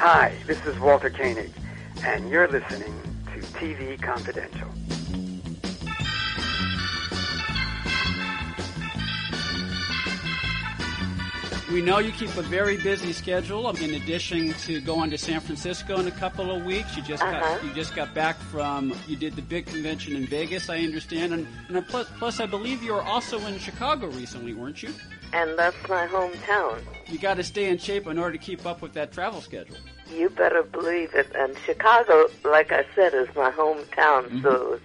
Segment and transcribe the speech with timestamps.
[0.00, 1.50] Hi, this is Walter Koenig,
[2.04, 2.94] and you're listening
[3.34, 4.68] to TV Confidential.
[11.72, 13.68] We know you keep a very busy schedule.
[13.76, 17.40] In addition to going to San Francisco in a couple of weeks, you just Uh-huh.
[17.40, 21.34] got you just got back from you did the big convention in Vegas, I understand,
[21.34, 24.94] and, and plus, plus I believe you were also in Chicago recently, weren't you?
[25.34, 26.80] And that's my hometown.
[27.06, 29.76] You got to stay in shape in order to keep up with that travel schedule.
[30.10, 31.30] You better believe it.
[31.34, 34.82] And Chicago, like I said, is my hometown, so it's,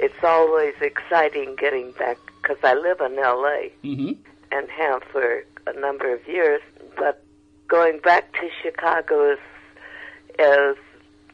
[0.00, 3.70] it's always exciting getting back because I live in L.A.
[3.84, 4.12] Mm-hmm.
[4.50, 6.60] and have for a number of years.
[6.96, 7.24] But
[7.68, 9.38] going back to Chicago is
[10.38, 10.76] is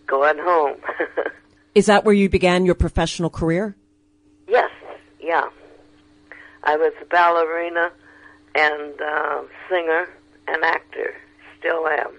[0.06, 0.76] going home.
[1.74, 3.74] Is that where you began your professional career?
[4.46, 4.70] yes,
[5.20, 5.48] yeah.
[6.64, 7.90] I was a ballerina
[8.54, 10.06] and uh, singer
[10.46, 11.14] and actor.
[11.58, 12.12] Still am.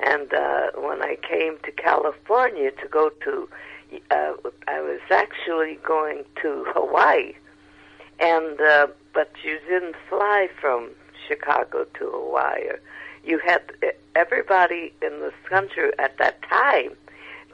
[0.00, 3.48] And uh, when I came to California to go to,
[4.10, 4.32] uh,
[4.68, 7.32] I was actually going to Hawaii,
[8.24, 10.90] and uh, but you didn't fly from
[11.28, 12.70] Chicago to Hawaii.
[13.22, 13.62] You had
[14.14, 16.96] everybody in this country at that time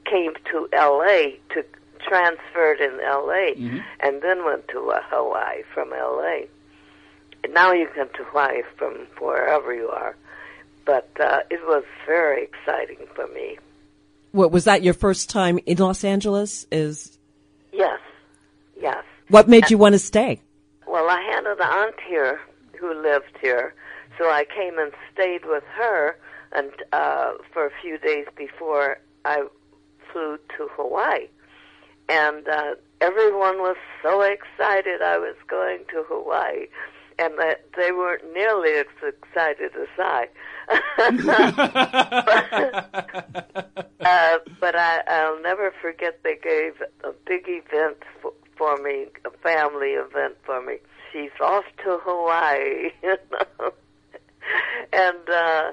[0.04, 1.38] came to L.A.
[1.54, 1.64] to
[2.06, 3.54] transferred in L.A.
[4.00, 6.48] and then went to uh, Hawaii from L.A.
[7.44, 10.16] And now you can to Hawaii from wherever you are.
[10.84, 13.58] But uh, it was very exciting for me.
[14.32, 16.66] What was that your first time in Los Angeles?
[16.70, 17.18] Is
[17.72, 18.00] Yes,
[18.80, 19.04] yes.
[19.28, 20.40] what made you want to stay?
[20.90, 22.40] Well, I had an aunt here
[22.76, 23.74] who lived here,
[24.18, 26.18] so I came and stayed with her
[26.50, 29.44] and uh, for a few days before I
[30.10, 31.28] flew to Hawaii.
[32.08, 36.66] And uh, everyone was so excited I was going to Hawaii,
[37.20, 40.26] and that they weren't nearly as excited as I.
[44.00, 49.06] uh, but I, I'll never forget they gave a big event for, for me,
[49.42, 50.78] family event for me.
[51.12, 53.72] She's off to Hawaii, you know,
[54.92, 55.72] and uh,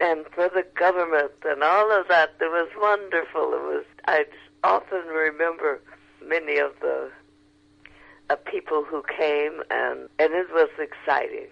[0.00, 2.34] and for the government and all of that.
[2.40, 3.54] It was wonderful.
[3.54, 3.84] It was.
[4.06, 4.24] I
[4.62, 5.80] often remember
[6.26, 7.10] many of the
[8.30, 11.48] uh, people who came, and and it was exciting.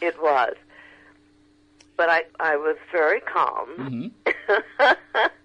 [0.00, 0.54] It was.
[1.96, 4.12] But I, I was very calm.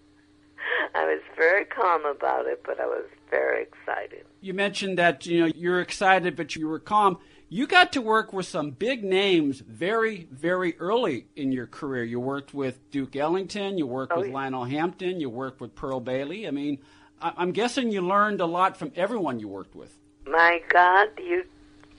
[1.03, 4.25] I was very calm about it, but I was very excited.
[4.41, 7.17] You mentioned that you know you're excited, but you were calm.
[7.49, 12.03] You got to work with some big names very, very early in your career.
[12.03, 14.33] You worked with Duke Ellington, you worked Oh, with yeah.
[14.33, 16.47] Lionel Hampton, you worked with Pearl Bailey.
[16.47, 16.79] I mean,
[17.21, 19.95] I- I'm guessing you learned a lot from everyone you worked with.
[20.25, 21.43] My God, you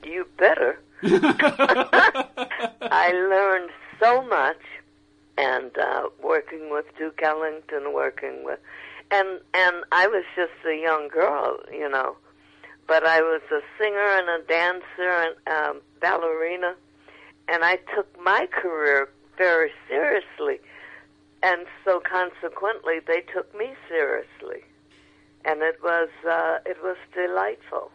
[0.04, 0.80] you better.
[1.02, 4.60] I learned so much,
[5.38, 8.58] and uh, working with Duke Ellington, working with,
[9.10, 12.16] and and I was just a young girl, you know,
[12.86, 16.74] but I was a singer and a dancer and um, ballerina,
[17.48, 20.60] and I took my career very seriously,
[21.42, 24.64] and so consequently they took me seriously,
[25.44, 27.90] and it was uh, it was delightful.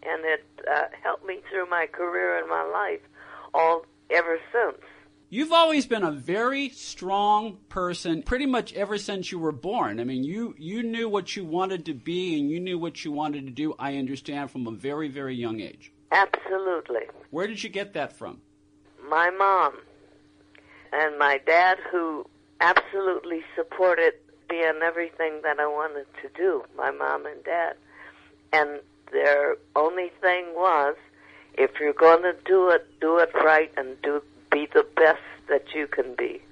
[0.00, 3.00] And it uh, helped me through my career and my life
[3.52, 4.80] all ever since.
[5.30, 10.00] You've always been a very strong person, pretty much ever since you were born.
[10.00, 13.12] I mean, you you knew what you wanted to be, and you knew what you
[13.12, 13.74] wanted to do.
[13.78, 15.92] I understand from a very very young age.
[16.12, 17.02] Absolutely.
[17.30, 18.40] Where did you get that from?
[19.06, 19.74] My mom
[20.94, 22.24] and my dad, who
[22.62, 24.14] absolutely supported
[24.48, 27.76] me in everything that I wanted to do, my mom and dad.
[28.54, 28.80] And
[29.12, 30.96] their only thing was,
[31.52, 35.64] if you're going to do it, do it right and do be the best that
[35.74, 36.42] you can be.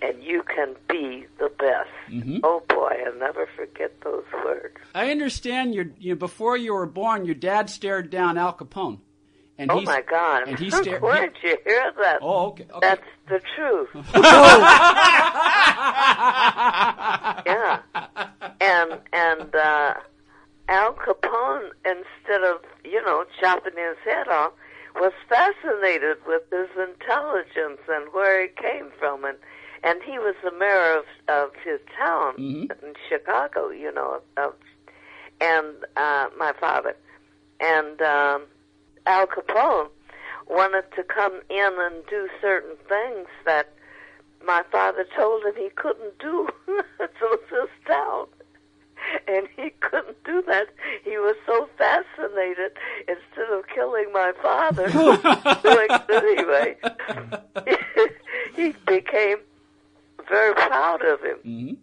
[0.00, 1.88] And you can be the best.
[2.08, 2.38] Mhm.
[2.44, 4.76] Oh boy, I'll never forget those words.
[4.94, 9.00] I understand your you before you were born, your dad stared down Al Capone,
[9.58, 10.46] and oh my God!
[10.46, 11.02] and he stared.
[11.02, 12.18] Where did you hear that?
[12.22, 12.66] Oh, okay.
[12.72, 12.78] okay.
[12.80, 13.88] That's the truth.
[17.46, 17.80] yeah.
[18.60, 19.94] And and uh
[20.68, 24.52] Al Capone instead of, you know, chopping his head off,
[25.00, 29.36] was fascinated with his intelligence and where he came from and
[29.84, 32.82] and he was the mayor of of his town Mhm.
[32.82, 33.70] in Chicago.
[33.70, 34.54] You know, of,
[35.40, 36.96] and uh, my father
[37.60, 38.42] and um,
[39.06, 39.88] Al Capone
[40.48, 43.68] wanted to come in and do certain things that
[44.46, 46.48] my father told him he couldn't do.
[47.00, 48.26] it was his town.
[49.26, 50.68] And he couldn't do that.
[51.04, 52.72] He was so fascinated.
[53.08, 56.76] Instead of killing my father, doing it anyway,
[58.56, 59.38] he became
[60.28, 61.36] very proud of him.
[61.42, 61.74] hmm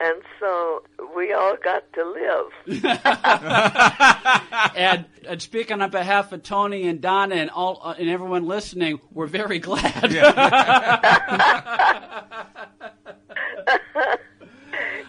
[0.00, 0.82] And so
[1.16, 2.50] we all got to live.
[4.76, 9.00] and, and speaking on behalf of Tony and Donna and all uh, and everyone listening,
[9.12, 10.12] we're very glad.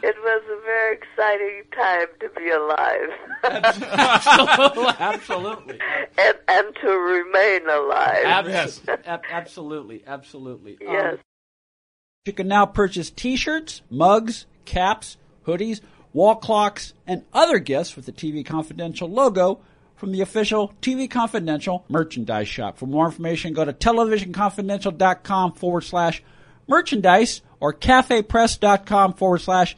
[0.03, 3.09] It was a very exciting time to be alive
[4.99, 5.79] absolutely,
[6.17, 8.25] and, and to remain alive.
[8.25, 10.77] Abs- ab- absolutely, absolutely.
[10.87, 11.17] Um, yes.
[12.25, 15.81] You can now purchase t-shirts, mugs, caps, hoodies,
[16.11, 19.59] wall clocks, and other gifts with the TV Confidential logo
[19.95, 22.77] from the official TV Confidential merchandise shop.
[22.77, 26.23] For more information, go to televisionconfidential.com forward slash
[26.67, 29.77] merchandise or cafepress.com forward slash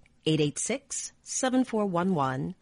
[0.25, 2.55] 415-886-7411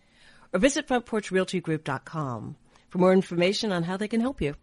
[0.53, 2.55] or visit frontporchrealtygroup.com
[2.89, 4.55] for more information on how they can help you.